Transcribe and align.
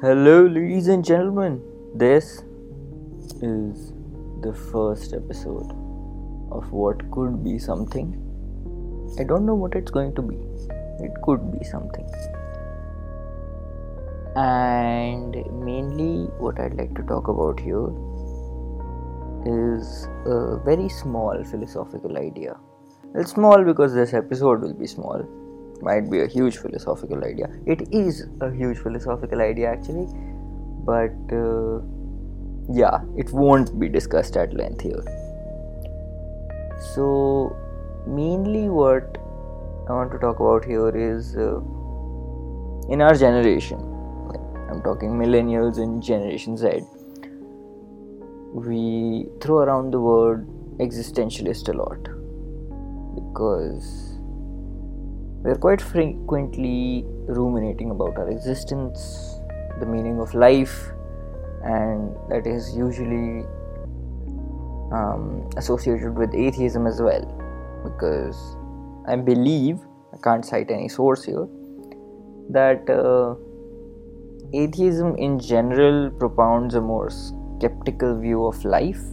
Hello, 0.00 0.46
ladies 0.46 0.88
and 0.88 1.02
gentlemen. 1.02 1.62
This 1.94 2.42
is 3.40 3.94
the 4.42 4.52
first 4.70 5.14
episode 5.14 5.70
of 6.52 6.70
what 6.70 7.10
could 7.10 7.42
be 7.42 7.58
something. 7.58 8.10
I 9.18 9.24
don't 9.24 9.46
know 9.46 9.54
what 9.54 9.74
it's 9.74 9.90
going 9.90 10.14
to 10.16 10.20
be. 10.20 10.36
It 11.02 11.12
could 11.22 11.50
be 11.50 11.64
something. 11.64 12.06
And 14.36 15.34
mainly, 15.64 16.26
what 16.44 16.60
I'd 16.60 16.74
like 16.74 16.94
to 16.96 17.02
talk 17.04 17.28
about 17.28 17.58
here 17.58 17.88
is 19.46 20.08
a 20.26 20.58
very 20.62 20.90
small 20.90 21.42
philosophical 21.42 22.18
idea. 22.18 22.58
It's 23.14 23.30
small 23.30 23.64
because 23.64 23.94
this 23.94 24.12
episode 24.12 24.60
will 24.60 24.74
be 24.74 24.86
small 24.86 25.26
might 25.82 26.10
be 26.10 26.20
a 26.20 26.26
huge 26.26 26.56
philosophical 26.58 27.24
idea. 27.24 27.48
It 27.66 27.88
is 27.92 28.26
a 28.40 28.50
huge 28.50 28.78
philosophical 28.78 29.40
idea 29.40 29.70
actually, 29.70 30.06
but 30.84 31.14
uh, 31.32 31.80
yeah, 32.72 33.00
it 33.16 33.30
won't 33.32 33.78
be 33.78 33.88
discussed 33.88 34.36
at 34.36 34.52
length 34.54 34.80
here. 34.80 35.02
So, 36.94 37.56
mainly 38.06 38.68
what 38.68 39.18
I 39.88 39.92
want 39.92 40.10
to 40.12 40.18
talk 40.18 40.40
about 40.40 40.64
here 40.64 40.90
is 40.96 41.36
uh, 41.36 41.60
in 42.88 43.00
our 43.00 43.14
generation, 43.14 43.78
I'm 44.68 44.82
talking 44.82 45.10
millennials 45.10 45.78
and 45.78 46.02
Generation 46.02 46.56
Z, 46.56 46.82
we 48.52 49.28
throw 49.40 49.58
around 49.58 49.92
the 49.92 50.00
word 50.00 50.46
existentialist 50.78 51.68
a 51.68 51.72
lot 51.72 52.02
because 53.14 54.15
we 55.46 55.52
are 55.52 55.58
quite 55.58 55.80
frequently 55.80 57.04
ruminating 57.28 57.92
about 57.92 58.18
our 58.18 58.28
existence, 58.28 59.38
the 59.78 59.86
meaning 59.86 60.18
of 60.18 60.34
life, 60.34 60.90
and 61.62 62.16
that 62.28 62.48
is 62.48 62.76
usually 62.76 63.44
um, 64.92 65.48
associated 65.56 66.16
with 66.16 66.34
atheism 66.34 66.88
as 66.88 67.00
well. 67.00 67.24
Because 67.84 68.56
I 69.06 69.14
believe, 69.14 69.78
I 70.12 70.16
can't 70.20 70.44
cite 70.44 70.68
any 70.68 70.88
source 70.88 71.22
here, 71.22 71.46
that 72.50 72.90
uh, 72.90 73.36
atheism 74.52 75.14
in 75.14 75.38
general 75.38 76.10
propounds 76.10 76.74
a 76.74 76.80
more 76.80 77.08
skeptical 77.08 78.20
view 78.20 78.44
of 78.46 78.64
life. 78.64 79.04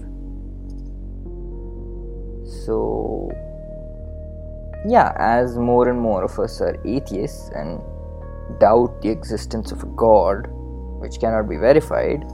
So, 2.66 3.32
yeah, 4.86 5.14
as 5.18 5.58
more 5.58 5.90
and 5.90 6.00
more 6.00 6.24
of 6.24 6.38
us 6.40 6.60
are 6.62 6.78
atheists 6.86 7.50
and 7.56 7.80
doubt 8.60 9.02
the 9.02 9.10
existence 9.10 9.72
of 9.72 9.84
a 9.84 9.86
God, 9.88 10.48
which 11.00 11.20
cannot 11.20 11.48
be 11.48 11.58
verified, 11.58 12.26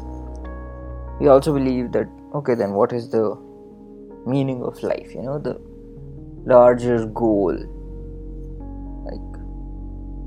we 1.19 1.27
also 1.27 1.53
believe 1.53 1.91
that, 1.91 2.07
okay, 2.33 2.55
then 2.55 2.73
what 2.73 2.93
is 2.93 3.09
the 3.09 3.37
meaning 4.25 4.63
of 4.63 4.81
life? 4.81 5.13
You 5.13 5.21
know, 5.21 5.39
the 5.39 5.59
larger 6.45 7.05
goal. 7.05 7.53
Like, 9.05 9.41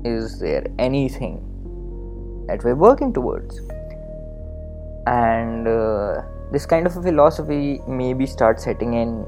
is 0.05 0.39
there 0.39 0.65
anything 0.79 1.37
that 2.47 2.63
we're 2.63 2.75
working 2.75 3.13
towards? 3.13 3.59
And 5.07 5.67
uh, 5.67 6.21
this 6.51 6.65
kind 6.65 6.85
of 6.85 6.95
a 6.95 7.01
philosophy 7.01 7.81
maybe 7.87 8.25
starts 8.25 8.63
setting 8.63 8.93
in 8.93 9.25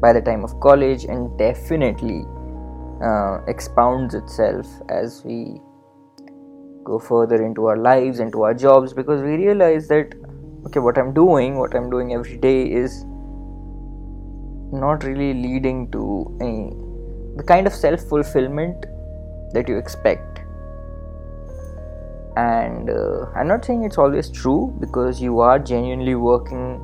by 0.00 0.12
the 0.12 0.20
time 0.20 0.44
of 0.44 0.58
college 0.60 1.04
and 1.04 1.36
definitely 1.38 2.24
uh, 3.02 3.38
expounds 3.46 4.14
itself 4.14 4.66
as 4.88 5.22
we 5.24 5.60
go 6.84 6.98
further 6.98 7.44
into 7.44 7.66
our 7.66 7.76
lives 7.76 8.18
into 8.18 8.42
our 8.42 8.54
jobs 8.54 8.92
because 8.92 9.22
we 9.22 9.36
realize 9.36 9.88
that 9.88 10.14
okay 10.66 10.80
what 10.80 10.96
i'm 10.96 11.12
doing 11.12 11.58
what 11.58 11.74
i'm 11.74 11.90
doing 11.90 12.14
every 12.14 12.36
day 12.38 12.62
is 12.62 13.04
not 14.72 15.04
really 15.04 15.34
leading 15.34 15.90
to 15.90 16.36
any 16.40 16.72
the 17.36 17.44
kind 17.44 17.66
of 17.66 17.72
self 17.72 18.00
fulfillment 18.00 18.86
that 19.52 19.68
you 19.68 19.78
expect. 19.78 20.40
And 22.36 22.90
uh, 22.90 23.26
i'm 23.34 23.48
not 23.48 23.64
saying 23.64 23.84
it's 23.84 23.98
always 23.98 24.30
true 24.30 24.76
because 24.78 25.20
you 25.20 25.40
are 25.40 25.58
genuinely 25.58 26.14
working 26.14 26.80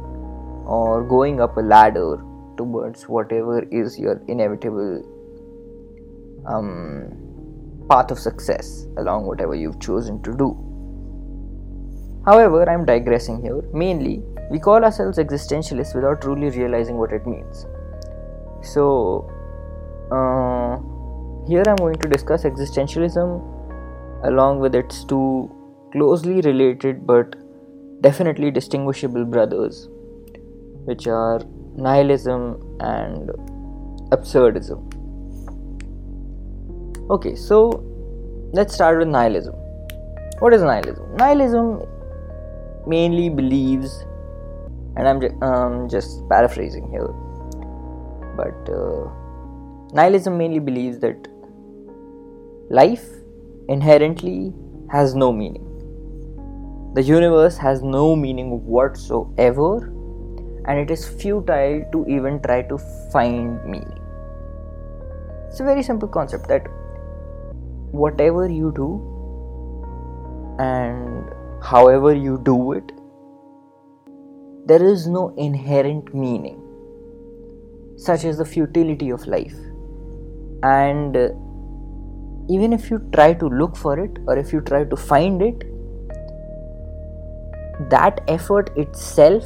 or 0.66 1.04
going 1.04 1.40
up 1.40 1.56
a 1.56 1.60
ladder 1.60 2.16
towards 2.56 3.08
whatever 3.08 3.62
is 3.70 3.98
your 3.98 4.22
inevitable 4.28 5.02
um, 6.46 7.24
path 7.88 8.10
of 8.10 8.18
success 8.18 8.86
along 8.98 9.26
whatever 9.26 9.54
you've 9.54 9.80
chosen 9.80 10.22
to 10.22 10.36
do. 10.36 10.56
However, 12.26 12.68
I'm 12.68 12.84
digressing 12.86 13.42
here. 13.42 13.62
Mainly, 13.72 14.22
we 14.50 14.58
call 14.58 14.84
ourselves 14.84 15.18
existentialists 15.18 15.94
without 15.94 16.22
truly 16.22 16.50
realizing 16.50 16.96
what 16.96 17.12
it 17.12 17.26
means. 17.26 17.66
So, 18.62 19.30
uh, 20.10 20.80
here 21.46 21.62
I'm 21.66 21.76
going 21.76 21.96
to 21.96 22.08
discuss 22.08 22.44
existentialism 22.44 23.52
along 24.24 24.60
with 24.60 24.74
its 24.74 25.04
two 25.04 25.50
closely 25.92 26.40
related 26.40 27.06
but 27.06 27.36
definitely 28.00 28.50
distinguishable 28.50 29.24
brothers, 29.24 29.88
which 30.84 31.06
are 31.06 31.40
nihilism 31.76 32.78
and 32.80 33.30
absurdism. 34.10 34.80
Okay, 37.10 37.34
so 37.34 37.84
let's 38.52 38.74
start 38.74 38.98
with 38.98 39.08
nihilism. 39.08 39.54
What 40.38 40.54
is 40.54 40.62
nihilism? 40.62 41.16
Nihilism 41.16 41.82
mainly 42.86 43.28
believes, 43.28 44.04
and 44.96 45.08
I'm 45.08 45.20
ju- 45.20 45.36
um, 45.42 45.88
just 45.88 46.28
paraphrasing 46.28 46.88
here, 46.90 47.08
but 48.36 48.72
uh, 48.72 49.10
nihilism 49.92 50.38
mainly 50.38 50.60
believes 50.60 50.98
that 51.00 51.28
life 52.70 53.06
inherently 53.68 54.52
has 54.90 55.14
no 55.14 55.32
meaning. 55.32 55.70
The 56.94 57.02
universe 57.02 57.56
has 57.56 57.82
no 57.82 58.14
meaning 58.14 58.64
whatsoever 58.64 59.92
and 60.66 60.78
it 60.78 60.90
is 60.90 61.06
futile 61.06 61.84
to 61.92 62.06
even 62.08 62.40
try 62.42 62.62
to 62.62 62.78
find 63.12 63.62
meaning. 63.64 64.00
It's 65.48 65.60
a 65.60 65.64
very 65.64 65.82
simple 65.82 66.08
concept 66.08 66.48
that 66.48 66.66
whatever 67.92 68.48
you 68.48 68.72
do 68.74 68.88
and 70.58 71.30
however 71.62 72.14
you 72.14 72.40
do 72.42 72.72
it, 72.72 72.92
there 74.66 74.82
is 74.82 75.06
no 75.06 75.34
inherent 75.36 76.14
meaning, 76.14 76.60
such 77.96 78.24
as 78.24 78.38
the 78.38 78.44
futility 78.44 79.10
of 79.10 79.26
life. 79.26 79.54
And 80.62 81.16
uh, 81.16 81.28
even 82.48 82.72
if 82.72 82.90
you 82.90 82.98
try 83.12 83.34
to 83.34 83.46
look 83.46 83.76
for 83.76 83.98
it 83.98 84.18
or 84.26 84.38
if 84.38 84.52
you 84.52 84.60
try 84.62 84.84
to 84.84 84.96
find 84.96 85.42
it, 85.42 85.64
that 87.90 88.22
effort 88.28 88.70
itself 88.76 89.44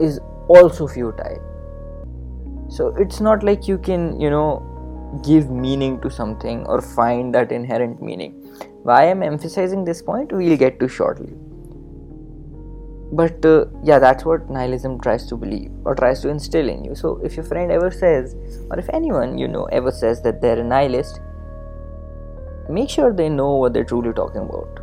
is 0.00 0.18
also 0.48 0.86
futile 0.86 1.42
so 2.68 2.88
it's 2.96 3.20
not 3.20 3.42
like 3.42 3.68
you 3.68 3.78
can 3.78 4.20
you 4.20 4.30
know 4.30 4.62
give 5.22 5.50
meaning 5.50 6.00
to 6.00 6.10
something 6.10 6.66
or 6.66 6.80
find 6.80 7.34
that 7.34 7.52
inherent 7.52 8.02
meaning. 8.02 8.32
Why 8.82 9.10
i'm 9.10 9.22
emphasizing 9.22 9.84
this 9.84 10.02
point 10.02 10.32
we'll 10.32 10.56
get 10.56 10.80
to 10.80 10.88
shortly. 10.88 11.32
But 13.12 13.44
uh, 13.44 13.66
yeah 13.84 13.98
that's 13.98 14.24
what 14.24 14.50
nihilism 14.50 15.00
tries 15.00 15.26
to 15.26 15.36
believe 15.36 15.70
or 15.84 15.94
tries 15.94 16.20
to 16.22 16.28
instill 16.28 16.68
in 16.68 16.84
you. 16.84 16.94
So 16.94 17.20
if 17.22 17.36
your 17.36 17.44
friend 17.44 17.70
ever 17.70 17.90
says 17.90 18.34
or 18.70 18.78
if 18.78 18.88
anyone 18.92 19.38
you 19.38 19.46
know 19.46 19.64
ever 19.66 19.92
says 19.92 20.22
that 20.22 20.40
they're 20.40 20.58
a 20.58 20.64
nihilist 20.64 21.20
make 22.68 22.90
sure 22.90 23.12
they 23.12 23.28
know 23.28 23.56
what 23.56 23.72
they're 23.72 23.84
truly 23.84 24.12
talking 24.12 24.40
about. 24.40 24.80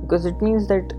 Because 0.00 0.24
it 0.26 0.40
means 0.42 0.66
that 0.68 0.92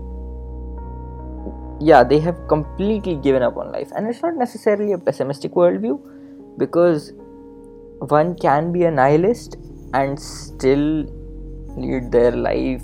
yeah 1.88 2.04
they 2.04 2.18
have 2.20 2.38
completely 2.48 3.16
given 3.16 3.42
up 3.42 3.56
on 3.56 3.72
life. 3.72 3.90
And 3.94 4.06
it's 4.06 4.22
not 4.22 4.36
necessarily 4.36 4.92
a 4.92 4.98
pessimistic 4.98 5.52
worldview 5.52 6.00
because 6.58 7.12
one 7.98 8.34
can 8.36 8.72
be 8.72 8.84
a 8.84 8.90
nihilist 8.90 9.56
and 9.94 10.18
still 10.18 11.04
lead 11.76 12.10
their 12.12 12.32
life 12.32 12.82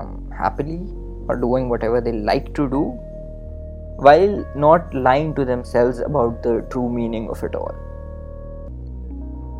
um, 0.00 0.30
happily 0.36 0.80
or 1.28 1.36
doing 1.36 1.68
whatever 1.68 2.00
they 2.00 2.12
like 2.12 2.54
to 2.54 2.68
do 2.68 2.82
while 3.96 4.44
not 4.56 4.92
lying 4.94 5.34
to 5.34 5.44
themselves 5.44 5.98
about 6.00 6.42
the 6.42 6.66
true 6.70 6.88
meaning 6.88 7.28
of 7.28 7.42
it 7.42 7.54
all. 7.54 7.74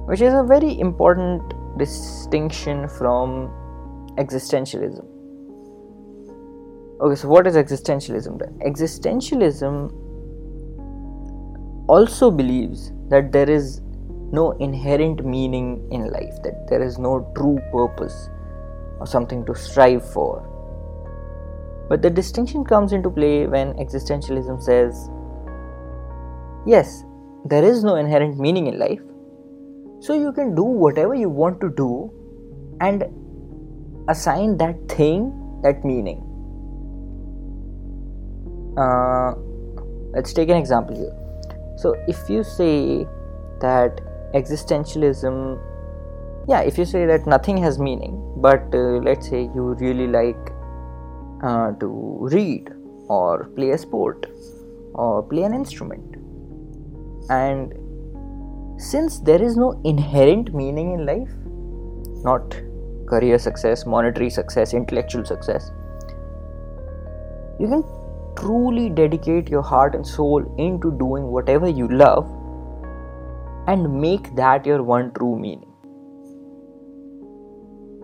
Which 0.07 0.21
is 0.21 0.35
a 0.35 0.43
very 0.43 0.79
important 0.81 1.55
distinction 1.79 2.89
from 2.89 3.51
existentialism 4.19 5.22
Okay, 7.03 7.17
so 7.17 7.27
what 7.27 7.49
is 7.49 7.57
existentialism? 7.57 8.39
Existentialism 8.65 9.91
also 11.89 12.31
believes 12.31 12.93
that 13.09 13.33
there 13.33 13.51
is 13.51 13.81
no 14.31 14.53
inherent 14.53 15.25
meaning 15.27 15.89
in 15.91 16.13
life, 16.13 16.41
that 16.45 16.69
there 16.69 16.81
is 16.81 16.99
no 17.01 17.29
true 17.37 17.59
purpose 17.73 18.31
or 19.01 19.07
something 19.09 19.45
to 19.47 19.55
strive 19.57 20.09
for. 20.13 20.49
But 21.89 22.03
the 22.03 22.09
distinction 22.09 22.65
comes 22.65 22.93
into 22.93 23.11
play 23.11 23.49
when 23.49 23.73
existentialism 23.75 24.63
says, 24.63 25.11
yes, 26.65 27.03
there 27.47 27.65
is 27.65 27.83
no 27.83 27.97
inherent 27.97 28.39
meaning 28.39 28.69
in 28.69 28.79
life, 28.79 29.03
so 29.99 30.15
you 30.15 30.31
can 30.33 30.55
do 30.55 30.63
whatever 30.63 31.17
you 31.17 31.29
want 31.29 31.61
to 31.63 31.69
do 31.69 32.13
and 32.81 33.03
assign 34.09 34.57
that 34.59 34.89
thing 34.89 35.33
that 35.65 35.85
meaning. 35.85 36.29
Uh, 38.77 39.35
let's 40.15 40.33
take 40.33 40.49
an 40.49 40.57
example 40.57 40.97
here. 40.97 41.15
So, 41.77 41.95
if 42.09 42.29
you 42.31 42.43
say 42.43 43.07
that 43.61 44.01
existentialism, 44.35 45.61
yeah, 46.49 46.61
if 46.61 46.79
you 46.79 46.85
say 46.85 47.07
that 47.07 47.27
nothing 47.27 47.57
has 47.59 47.79
meaning, 47.79 48.19
but 48.37 48.63
uh, 48.75 49.01
let's 49.09 49.29
say 49.29 49.43
you 49.43 49.77
really 49.81 50.07
like 50.07 50.53
uh, 51.43 51.73
to 51.73 52.19
read 52.33 52.71
or 53.09 53.45
play 53.57 53.71
a 53.71 53.79
sport 53.79 54.27
or 54.95 55.23
play 55.23 55.43
an 55.43 55.55
instrument, 55.55 56.17
and 57.31 57.75
since 58.81 59.21
there 59.21 59.43
is 59.43 59.57
no 59.57 59.81
inherent 59.85 60.55
meaning 60.55 60.93
in 60.93 61.07
life, 61.07 61.31
not 62.25 62.59
career 63.07 63.39
success, 63.39 63.85
monetary 63.85 64.31
success, 64.31 64.73
intellectual 64.73 65.25
success, 65.25 65.71
you 67.61 67.69
can 67.69 67.85
truly 68.37 68.89
dedicate 68.89 69.49
your 69.49 69.63
heart 69.63 69.95
and 69.95 70.07
soul 70.07 70.55
into 70.59 70.93
doing 70.99 71.25
whatever 71.25 71.69
you 71.69 71.89
love 71.89 72.31
and 73.67 74.01
make 74.01 74.35
that 74.37 74.67
your 74.67 74.83
one 74.83 75.13
true 75.13 75.39
meaning. 75.39 75.69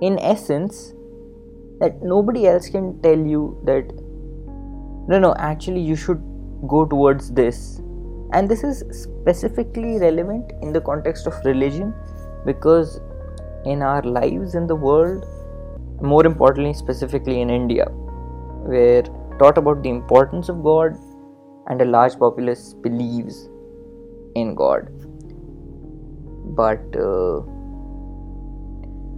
In 0.01 0.19
essence, 0.21 0.95
that 1.81 2.03
nobody 2.03 2.47
else 2.47 2.69
can 2.69 3.01
tell 3.03 3.19
you 3.19 3.61
that 3.65 3.93
no, 5.09 5.19
no, 5.19 5.35
actually, 5.39 5.81
you 5.81 5.97
should 5.97 6.23
go 6.69 6.85
towards 6.85 7.31
this. 7.31 7.81
And 8.35 8.47
this 8.47 8.63
is 8.63 8.85
specifically 8.91 9.99
relevant 9.99 10.53
in 10.61 10.71
the 10.71 10.83
context 10.83 11.27
of 11.27 11.33
religion 11.47 11.95
because 12.45 13.01
in 13.65 13.81
our 13.81 14.03
lives 14.03 14.55
in 14.55 14.67
the 14.67 14.75
world, 14.75 15.25
more 16.03 16.27
importantly, 16.27 16.75
specifically 16.75 17.41
in 17.41 17.49
India, 17.49 17.87
where 17.87 19.05
taught 19.39 19.59
about 19.59 19.83
the 19.83 19.89
importance 19.89 20.49
of 20.49 20.63
God, 20.63 20.97
and 21.69 21.83
a 21.83 21.85
large 21.85 22.19
populace 22.19 22.75
believes 22.75 23.49
in 24.35 24.55
God. 24.55 24.89
But 26.61 26.97
uh, 26.97 27.41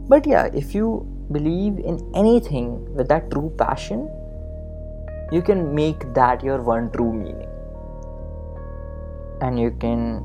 but 0.09 0.27
yeah, 0.27 0.51
if 0.53 0.75
you 0.75 1.07
believe 1.33 1.79
in 1.79 2.01
anything 2.15 2.95
with 2.95 3.09
that 3.09 3.31
true 3.31 3.53
passion, 3.57 4.09
you 5.33 5.43
can 5.43 5.75
make 5.75 6.13
that 6.15 6.43
your 6.43 6.61
one 6.63 6.91
true 6.91 7.13
meaning, 7.13 7.49
and 9.41 9.59
you 9.59 9.71
can 9.71 10.25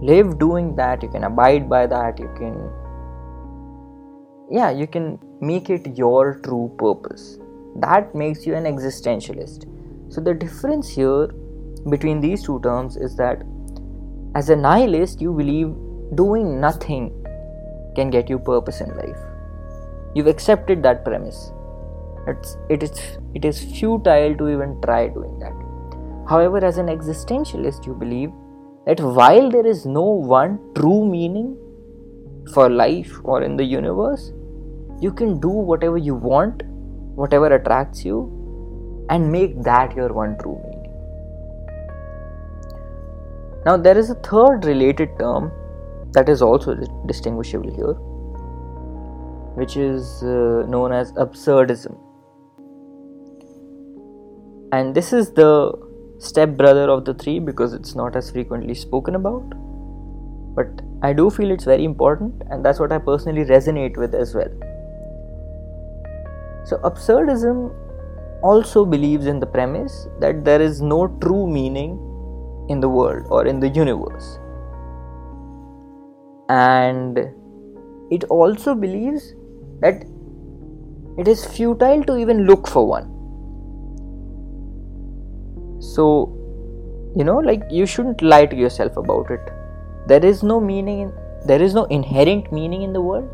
live 0.00 0.38
doing 0.38 0.74
that. 0.76 1.02
You 1.02 1.08
can 1.08 1.24
abide 1.24 1.68
by 1.68 1.86
that. 1.86 2.18
You 2.18 2.30
can 2.36 2.70
yeah, 4.50 4.70
you 4.70 4.86
can 4.86 5.18
make 5.40 5.70
it 5.70 5.96
your 5.98 6.38
true 6.40 6.72
purpose 6.78 7.38
that 7.76 8.14
makes 8.14 8.46
you 8.46 8.54
an 8.54 8.64
existentialist. 8.64 9.66
So, 10.12 10.20
the 10.20 10.34
difference 10.34 10.88
here 10.88 11.28
between 11.88 12.20
these 12.20 12.44
two 12.44 12.60
terms 12.60 12.96
is 12.96 13.16
that 13.16 13.42
as 14.34 14.50
a 14.50 14.56
nihilist, 14.56 15.20
you 15.20 15.32
believe 15.32 15.74
doing 16.16 16.60
nothing 16.60 17.12
can 17.94 18.10
get 18.10 18.28
you 18.28 18.38
purpose 18.38 18.80
in 18.80 18.96
life. 18.96 19.18
You've 20.14 20.26
accepted 20.26 20.82
that 20.82 21.04
premise. 21.04 21.52
It's, 22.26 22.56
it, 22.68 22.82
is, 22.82 23.18
it 23.34 23.44
is 23.44 23.60
futile 23.60 24.36
to 24.36 24.48
even 24.48 24.80
try 24.82 25.08
doing 25.08 25.38
that. 25.40 25.52
However, 26.28 26.64
as 26.64 26.78
an 26.78 26.86
existentialist, 26.86 27.86
you 27.86 27.94
believe 27.94 28.30
that 28.86 29.00
while 29.00 29.50
there 29.50 29.66
is 29.66 29.86
no 29.86 30.02
one 30.02 30.58
true 30.74 31.04
meaning 31.04 31.56
for 32.52 32.68
life 32.70 33.12
or 33.24 33.42
in 33.42 33.56
the 33.56 33.64
universe, 33.64 34.32
you 35.00 35.12
can 35.12 35.40
do 35.40 35.48
whatever 35.48 35.96
you 35.96 36.14
want 36.14 36.62
whatever 37.14 37.54
attracts 37.54 38.04
you 38.04 39.06
and 39.10 39.30
make 39.30 39.62
that 39.62 39.94
your 39.94 40.12
one 40.12 40.36
true 40.38 40.60
meaning. 40.64 40.90
Now, 43.66 43.76
there 43.76 43.96
is 43.96 44.10
a 44.10 44.14
third 44.16 44.64
related 44.64 45.18
term 45.18 45.50
that 46.12 46.28
is 46.28 46.42
also 46.42 46.74
distinguishable 47.06 47.74
here, 47.74 47.94
which 49.56 49.76
is 49.76 50.22
uh, 50.22 50.64
known 50.68 50.92
as 50.92 51.12
absurdism. 51.12 51.98
And 54.72 54.94
this 54.94 55.12
is 55.12 55.32
the 55.32 55.72
step 56.18 56.56
brother 56.56 56.90
of 56.90 57.04
the 57.04 57.14
three 57.14 57.38
because 57.38 57.72
it's 57.72 57.94
not 57.94 58.16
as 58.16 58.30
frequently 58.30 58.74
spoken 58.74 59.14
about. 59.14 59.44
But 60.54 60.82
I 61.02 61.12
do 61.12 61.30
feel 61.30 61.50
it's 61.50 61.64
very 61.64 61.84
important, 61.84 62.42
and 62.50 62.64
that's 62.64 62.78
what 62.78 62.92
I 62.92 62.98
personally 62.98 63.44
resonate 63.44 63.96
with 63.96 64.14
as 64.14 64.34
well. 64.34 64.50
So, 66.64 66.78
absurdism 66.78 67.72
also 68.42 68.84
believes 68.84 69.26
in 69.26 69.40
the 69.40 69.46
premise 69.46 70.08
that 70.20 70.44
there 70.44 70.60
is 70.60 70.80
no 70.80 71.08
true 71.20 71.46
meaning 71.46 71.98
in 72.68 72.80
the 72.80 72.88
world 72.88 73.26
or 73.30 73.46
in 73.46 73.60
the 73.60 73.68
universe. 73.68 74.38
And 76.48 77.18
it 78.10 78.24
also 78.24 78.74
believes 78.74 79.34
that 79.80 80.04
it 81.18 81.28
is 81.28 81.44
futile 81.44 82.02
to 82.04 82.16
even 82.16 82.46
look 82.46 82.66
for 82.66 82.86
one. 82.86 83.10
So, 85.80 86.32
you 87.16 87.24
know, 87.24 87.38
like 87.38 87.62
you 87.70 87.86
shouldn't 87.86 88.22
lie 88.22 88.46
to 88.46 88.56
yourself 88.56 88.96
about 88.96 89.30
it. 89.30 89.40
There 90.06 90.24
is 90.24 90.42
no 90.42 90.60
meaning, 90.60 91.00
in, 91.00 91.12
there 91.46 91.62
is 91.62 91.74
no 91.74 91.84
inherent 91.84 92.52
meaning 92.52 92.82
in 92.82 92.92
the 92.92 93.00
world, 93.00 93.28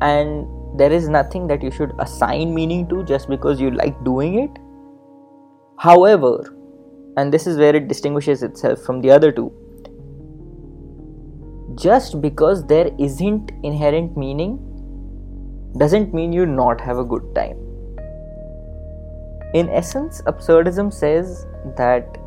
and 0.00 0.46
there 0.74 0.92
is 0.92 1.08
nothing 1.08 1.46
that 1.46 1.62
you 1.62 1.70
should 1.70 1.92
assign 1.98 2.54
meaning 2.54 2.88
to 2.88 3.04
just 3.04 3.28
because 3.28 3.60
you 3.60 3.70
like 3.70 4.02
doing 4.04 4.38
it. 4.40 4.50
However, 5.78 6.56
and 7.16 7.32
this 7.32 7.46
is 7.46 7.58
where 7.58 7.76
it 7.76 7.86
distinguishes 7.88 8.42
itself 8.42 8.80
from 8.82 9.00
the 9.00 9.10
other 9.10 9.30
two, 9.30 9.52
just 11.76 12.20
because 12.20 12.66
there 12.66 12.90
isn't 12.98 13.52
inherent 13.62 14.16
meaning 14.16 14.58
doesn't 15.78 16.14
mean 16.14 16.32
you 16.32 16.46
not 16.46 16.80
have 16.80 16.98
a 16.98 17.04
good 17.04 17.34
time. 17.34 17.58
In 19.54 19.68
essence, 19.68 20.22
absurdism 20.26 20.92
says 20.92 21.46
that 21.76 22.18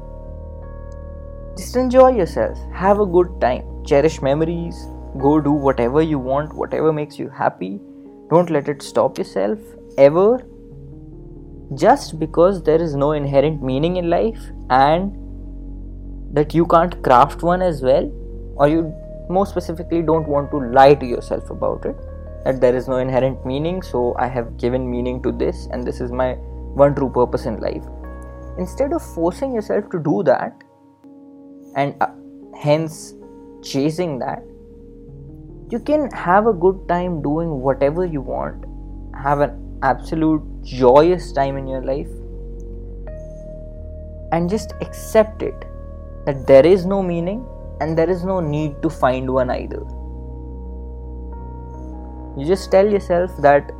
just 1.58 1.76
enjoy 1.76 2.12
yourself, 2.16 2.58
have 2.74 3.00
a 3.00 3.06
good 3.06 3.42
time, 3.42 3.84
cherish 3.86 4.22
memories, 4.22 4.88
go 5.20 5.42
do 5.42 5.52
whatever 5.52 6.02
you 6.02 6.20
want, 6.20 6.54
whatever 6.54 6.94
makes 6.94 7.18
you 7.20 7.30
happy, 7.30 7.80
don't 8.30 8.50
let 8.50 8.68
it 8.68 8.82
stop 8.82 9.18
yourself 9.18 9.60
ever 9.98 10.46
just 11.76 12.20
because 12.20 12.62
there 12.64 12.82
is 12.82 12.96
no 12.96 13.12
inherent 13.12 13.62
meaning 13.62 13.98
in 13.98 14.10
life 14.10 14.40
and 14.70 15.14
that 16.34 16.54
you 16.54 16.66
can't 16.66 17.02
craft 17.04 17.42
one 17.42 17.62
as 17.62 17.82
well, 17.82 18.12
or 18.56 18.68
you 18.68 18.94
more 19.30 19.46
specifically 19.46 20.02
don't 20.02 20.28
want 20.28 20.52
to 20.52 20.58
lie 20.58 20.94
to 20.94 21.06
yourself 21.06 21.50
about 21.50 21.86
it 21.86 21.96
that 22.48 22.62
there 22.62 22.76
is 22.76 22.88
no 22.88 22.98
inherent 22.98 23.46
meaning, 23.46 23.82
so 23.82 24.16
I 24.18 24.28
have 24.28 24.58
given 24.58 24.90
meaning 24.90 25.22
to 25.24 25.34
this, 25.34 25.68
and 25.72 25.86
this 25.86 26.00
is 26.00 26.14
my 26.14 26.34
one 26.82 26.96
true 26.96 27.10
purpose 27.10 27.46
in 27.46 27.60
life. 27.60 27.84
Instead 28.58 28.94
of 28.94 29.02
forcing 29.14 29.54
yourself 29.54 29.90
to 29.92 30.00
do 30.00 30.24
that 30.24 30.54
and 31.76 31.94
uh, 32.00 32.08
hence 32.58 33.16
chasing 33.62 34.18
that, 34.20 34.44
you 35.70 35.80
can 35.80 36.10
have 36.12 36.48
a 36.48 36.54
good 36.54 36.88
time 36.88 37.22
doing 37.22 37.50
whatever 37.62 38.06
you 38.06 38.22
want 38.22 38.64
have 39.24 39.42
an 39.42 39.80
absolute 39.84 40.42
joyous 40.64 41.32
time 41.32 41.58
in 41.58 41.68
your 41.68 41.82
life 41.82 42.08
and 44.32 44.50
just 44.50 44.74
accept 44.82 45.42
it 45.42 45.66
that 46.26 46.46
there 46.48 46.66
is 46.66 46.86
no 46.86 47.02
meaning 47.02 47.46
and 47.80 47.98
there 47.98 48.10
is 48.10 48.24
no 48.24 48.40
need 48.40 48.82
to 48.82 48.90
find 48.90 49.32
one 49.32 49.50
either. 49.50 49.84
You 52.38 52.46
just 52.46 52.70
tell 52.72 52.88
yourself 52.88 53.32
that 53.42 53.72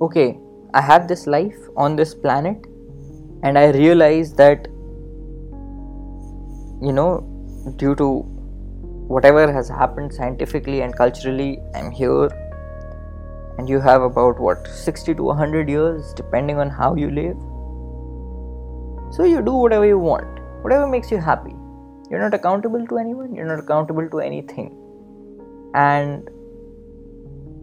okay 0.00 0.38
i 0.74 0.80
have 0.80 1.08
this 1.08 1.26
life 1.26 1.56
on 1.76 1.96
this 1.96 2.14
planet 2.14 2.66
and 3.42 3.58
i 3.58 3.70
realize 3.70 4.32
that 4.34 4.68
you 6.80 6.92
know 6.92 7.08
due 7.76 7.96
to 7.96 8.08
whatever 9.08 9.50
has 9.50 9.68
happened 9.68 10.12
scientifically 10.12 10.82
and 10.82 10.96
culturally, 10.96 11.58
I'm 11.74 11.90
here. 11.90 12.28
And 13.58 13.68
you 13.68 13.80
have 13.80 14.02
about 14.02 14.38
what 14.38 14.66
60 14.68 15.14
to 15.14 15.22
100 15.22 15.68
years, 15.68 16.12
depending 16.14 16.58
on 16.58 16.70
how 16.70 16.94
you 16.94 17.10
live. 17.10 17.36
So 19.14 19.24
you 19.24 19.42
do 19.42 19.54
whatever 19.54 19.86
you 19.86 19.98
want, 19.98 20.40
whatever 20.62 20.86
makes 20.86 21.10
you 21.10 21.18
happy. 21.18 21.54
You're 22.10 22.20
not 22.20 22.34
accountable 22.34 22.86
to 22.86 22.98
anyone, 22.98 23.34
you're 23.34 23.46
not 23.46 23.58
accountable 23.58 24.08
to 24.10 24.20
anything. 24.20 24.76
And 25.74 26.28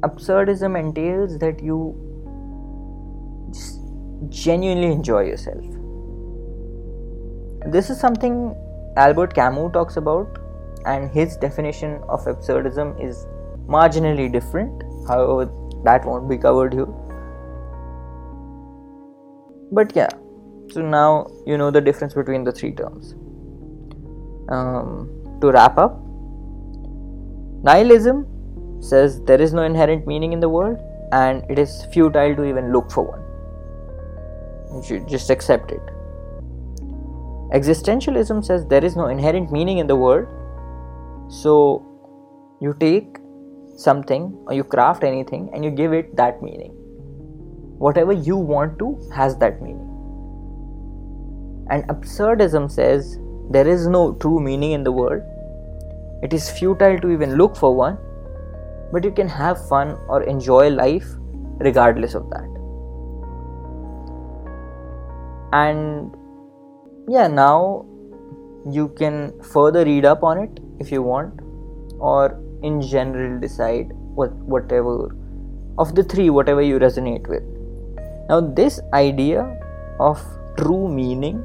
absurdism 0.02 0.78
entails 0.80 1.38
that 1.40 1.62
you 1.64 1.96
genuinely 4.30 4.92
enjoy 4.92 5.26
yourself. 5.26 5.64
This 7.68 7.90
is 7.90 8.00
something 8.00 8.56
Albert 8.98 9.34
Camus 9.34 9.72
talks 9.72 9.98
about, 9.98 10.40
and 10.86 11.10
his 11.12 11.38
definition 11.38 12.02
of 12.10 12.26
absurdism 12.26 13.04
is 13.04 13.26
marginally 13.68 14.32
different. 14.32 14.84
However, 15.08 15.52
that 15.84 16.06
won't 16.06 16.30
be 16.30 16.38
covered 16.38 16.74
here. 16.74 16.88
But 19.72 19.96
yeah, 19.96 20.10
so 20.72 20.82
now 20.82 21.28
you 21.46 21.58
know 21.58 21.72
the 21.72 21.82
difference 21.82 22.14
between 22.14 22.44
the 22.44 22.52
three 22.52 22.72
terms. 22.72 23.14
Um, 24.50 25.10
to 25.42 25.52
wrap 25.52 25.78
up, 25.78 26.00
nihilism 27.64 28.28
says 28.80 29.22
there 29.22 29.42
is 29.42 29.54
no 29.54 29.64
inherent 29.64 30.06
meaning 30.06 30.34
in 30.34 30.40
the 30.40 30.50
world 30.50 30.78
and 31.12 31.44
it 31.50 31.58
is 31.58 31.86
futile 31.92 32.36
to 32.36 32.46
even 32.46 32.72
look 32.72 32.92
for 32.92 33.04
one. 33.04 33.22
You 34.76 34.84
should 34.84 35.08
just 35.08 35.30
accept 35.30 35.72
it. 35.72 35.82
Existentialism 37.54 38.44
says 38.44 38.66
there 38.68 38.84
is 38.84 38.96
no 38.96 39.08
inherent 39.08 39.52
meaning 39.52 39.78
in 39.78 39.88
the 39.88 39.96
world, 39.96 40.28
so 41.28 41.86
you 42.62 42.76
take 42.80 43.18
something 43.76 44.38
or 44.48 44.54
you 44.54 44.64
craft 44.64 45.04
anything 45.04 45.50
and 45.54 45.64
you 45.64 45.72
give 45.72 45.94
it 45.94 46.16
that 46.16 46.42
meaning. 46.42 46.72
Whatever 47.78 48.14
you 48.14 48.38
want 48.38 48.80
to 48.80 48.98
has 49.14 49.38
that 49.38 49.62
meaning. 49.62 49.92
And 51.70 51.84
absurdism 51.88 52.72
says 52.72 53.20
there 53.50 53.68
is 53.68 53.88
no 53.88 54.14
true 54.14 54.40
meaning 54.40 54.72
in 54.72 54.84
the 54.84 54.92
world. 54.92 55.22
It 56.24 56.34
is 56.34 56.50
futile 56.50 57.00
to 57.00 57.12
even 57.12 57.36
look 57.36 57.56
for 57.56 57.76
one, 57.76 57.98
but 58.92 59.04
you 59.04 59.12
can 59.12 59.28
have 59.28 59.68
fun 59.68 59.98
or 60.08 60.24
enjoy 60.24 60.70
life 60.70 61.06
regardless 61.60 62.14
of 62.14 62.30
that. 62.30 62.50
And 65.54 66.16
yeah, 67.08 67.28
now 67.28 67.86
you 68.72 68.90
can 68.90 69.34
further 69.42 69.86
read 69.86 70.06
up 70.06 70.24
on 70.24 70.38
it 70.38 70.60
if 70.80 70.92
you 70.92 71.02
want, 71.02 71.40
or 72.00 72.40
in 72.64 72.82
general 72.82 73.40
decide 73.40 73.92
what 73.94 74.34
whatever 74.34 75.16
of 75.78 75.94
the 75.96 76.04
three 76.04 76.30
whatever 76.30 76.62
you 76.62 76.80
resonate 76.80 77.28
with. 77.28 77.44
Now, 78.30 78.42
this 78.42 78.80
idea 78.94 79.42
of 80.00 80.22
true 80.58 80.88
meaning 80.88 81.44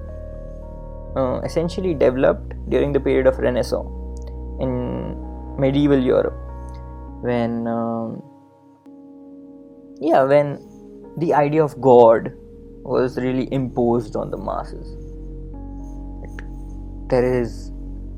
uh, 1.16 1.40
essentially 1.40 1.94
developed 1.94 2.54
during 2.70 2.92
the 2.92 3.00
period 3.00 3.26
of 3.26 3.38
Renaissance 3.38 3.88
in 4.60 5.16
medieval 5.58 5.98
Europe 5.98 6.34
when 7.22 7.66
um, 7.66 8.22
yeah 10.00 10.22
when 10.22 10.58
the 11.18 11.34
idea 11.34 11.62
of 11.62 11.78
God 11.80 12.32
was 12.82 13.18
really 13.18 13.48
imposed 13.52 14.16
on 14.16 14.30
the 14.30 14.38
masses. 14.38 14.99
There 17.10 17.24
is 17.24 17.72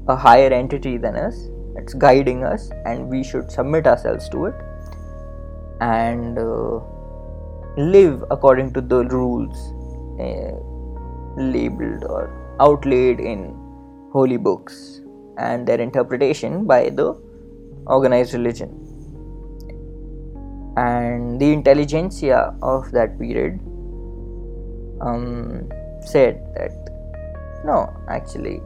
a 0.08 0.16
higher 0.16 0.52
entity 0.52 0.98
than 0.98 1.16
us 1.16 1.48
that's 1.74 1.94
guiding 1.94 2.44
us, 2.44 2.70
and 2.84 3.08
we 3.08 3.24
should 3.24 3.50
submit 3.50 3.86
ourselves 3.86 4.28
to 4.30 4.46
it 4.46 4.54
and 5.80 6.38
uh, 6.38 6.80
live 7.76 8.22
according 8.30 8.72
to 8.74 8.80
the 8.80 9.04
rules 9.04 9.56
uh, 10.20 10.52
labeled 11.40 12.04
or 12.04 12.30
outlaid 12.60 13.18
in 13.18 13.56
holy 14.12 14.36
books 14.36 15.00
and 15.38 15.66
their 15.66 15.80
interpretation 15.80 16.66
by 16.66 16.90
the 16.90 17.18
organized 17.86 18.34
religion. 18.34 18.78
And 20.76 21.40
the 21.40 21.52
intelligentsia 21.52 22.54
of 22.62 22.92
that 22.92 23.18
period 23.18 23.58
um, 25.00 25.68
said 26.02 26.44
that 26.56 26.72
no, 27.64 27.94
actually, 28.08 28.60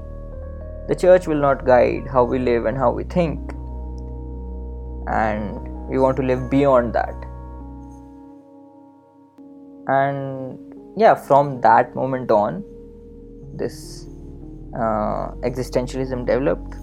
the 0.88 0.94
church 0.94 1.26
will 1.26 1.40
not 1.40 1.64
guide 1.64 2.06
how 2.06 2.24
we 2.24 2.38
live 2.38 2.66
and 2.66 2.76
how 2.78 2.90
we 2.90 3.04
think, 3.04 3.52
and 5.08 5.88
we 5.88 5.98
want 5.98 6.16
to 6.16 6.22
live 6.22 6.50
beyond 6.50 6.92
that. 6.94 7.14
And 9.88 10.58
yeah, 10.96 11.14
from 11.14 11.60
that 11.60 11.94
moment 11.94 12.30
on, 12.30 12.64
this 13.54 14.06
uh, 14.74 15.30
existentialism 15.42 16.26
developed. 16.26 16.74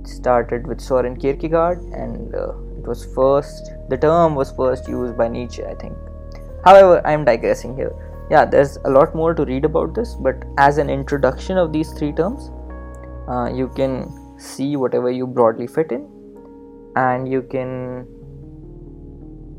It 0.00 0.08
started 0.08 0.66
with 0.66 0.80
Soren 0.80 1.16
Kierkegaard, 1.16 1.82
and 1.92 2.34
uh, 2.34 2.52
it 2.78 2.86
was 2.86 3.04
first 3.14 3.72
the 3.88 3.96
term 3.96 4.34
was 4.34 4.52
first 4.52 4.88
used 4.88 5.16
by 5.16 5.28
Nietzsche, 5.28 5.64
I 5.64 5.74
think. 5.74 5.96
However, 6.64 7.00
I 7.04 7.12
am 7.12 7.24
digressing 7.24 7.76
here. 7.76 7.92
Yeah, 8.30 8.44
there's 8.44 8.76
a 8.84 8.90
lot 8.90 9.14
more 9.14 9.34
to 9.34 9.44
read 9.44 9.64
about 9.64 9.94
this, 9.94 10.14
but 10.14 10.44
as 10.58 10.78
an 10.78 10.90
introduction 10.90 11.58
of 11.58 11.72
these 11.72 11.92
three 11.92 12.12
terms, 12.12 12.50
uh, 13.28 13.50
you 13.52 13.68
can 13.68 14.12
see 14.38 14.76
whatever 14.76 15.10
you 15.10 15.26
broadly 15.26 15.66
fit 15.66 15.92
in, 15.92 16.08
and 16.96 17.28
you 17.28 17.42
can 17.42 18.06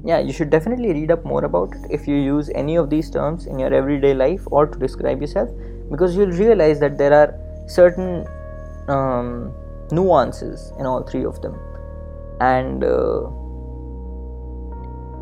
yeah 0.06 0.20
you 0.20 0.32
should 0.32 0.50
definitely 0.50 0.94
read 0.94 1.12
up 1.12 1.26
more 1.26 1.44
about 1.46 1.74
it 1.76 1.92
if 1.98 2.08
you 2.08 2.16
use 2.16 2.50
any 2.56 2.76
of 2.76 2.90
these 2.90 3.10
terms 3.10 3.48
in 3.48 3.60
your 3.60 3.74
everyday 3.74 4.14
life 4.14 4.42
or 4.48 4.66
to 4.66 4.80
describe 4.80 5.22
yourself 5.22 5.50
because 5.92 6.16
you'll 6.16 6.38
realize 6.40 6.80
that 6.80 6.98
there 6.98 7.14
are 7.14 7.34
certain 7.68 8.26
um, 8.88 9.54
nuances 9.92 10.72
in 10.80 10.86
all 10.86 11.04
three 11.04 11.26
of 11.26 11.42
them 11.42 11.58
and 12.42 12.84
uh, 12.84 13.22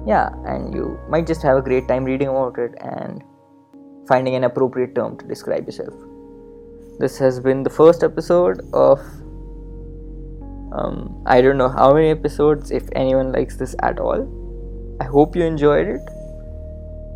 yeah 0.05 0.29
and 0.45 0.73
you 0.73 0.99
might 1.09 1.25
just 1.25 1.41
have 1.41 1.57
a 1.57 1.61
great 1.61 1.87
time 1.87 2.03
reading 2.03 2.27
about 2.27 2.59
it 2.59 2.73
and 2.81 3.23
finding 4.07 4.35
an 4.35 4.43
appropriate 4.43 4.93
term 4.93 5.17
to 5.17 5.25
describe 5.25 5.65
yourself 5.65 5.93
this 6.99 7.17
has 7.17 7.39
been 7.39 7.63
the 7.63 7.69
first 7.69 8.03
episode 8.03 8.61
of 8.73 8.99
um, 10.73 11.23
i 11.25 11.41
don't 11.41 11.57
know 11.57 11.69
how 11.69 11.93
many 11.93 12.09
episodes 12.09 12.71
if 12.71 12.89
anyone 12.93 13.31
likes 13.31 13.57
this 13.57 13.75
at 13.81 13.99
all 13.99 14.27
I 14.99 15.03
hope 15.03 15.35
you 15.35 15.43
enjoyed 15.43 15.87
it 15.87 16.01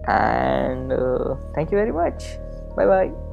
and 0.07 0.91
uh, 0.91 1.35
thank 1.53 1.71
you 1.71 1.77
very 1.77 1.91
much. 1.91 2.37
Bye 2.75 2.85
bye. 2.85 3.28